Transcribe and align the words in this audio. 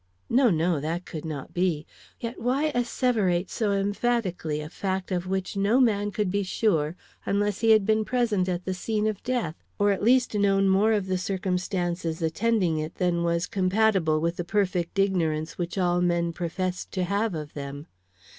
No, 0.31 0.49
no, 0.49 0.79
that 0.79 1.05
could 1.05 1.25
not 1.25 1.53
be; 1.53 1.85
yet 2.19 2.39
why 2.39 2.71
asseverate 2.73 3.51
so 3.51 3.71
emphatically 3.71 4.59
a 4.59 4.67
fact 4.67 5.11
of 5.11 5.27
which 5.27 5.55
no 5.55 5.79
man 5.79 6.09
could 6.09 6.31
be 6.31 6.41
sure 6.41 6.95
unless 7.23 7.59
he 7.59 7.69
had 7.69 7.85
been 7.85 8.03
present 8.03 8.49
at 8.49 8.65
the 8.65 8.73
scene 8.73 9.05
of 9.05 9.21
death, 9.21 9.63
or 9.77 9.91
at 9.91 10.01
least 10.01 10.33
known 10.33 10.67
more 10.67 10.91
of 10.93 11.05
the 11.05 11.19
circumstances 11.19 12.19
attending 12.23 12.79
it 12.79 12.95
than 12.95 13.21
was 13.21 13.45
compatible 13.45 14.19
with 14.19 14.37
the 14.37 14.43
perfect 14.43 14.97
ignorance 14.97 15.59
which 15.59 15.77
all 15.77 16.01
men 16.01 16.33
professed 16.33 16.91
to 16.93 17.03
have 17.03 17.35
of 17.35 17.53
them. 17.53 17.85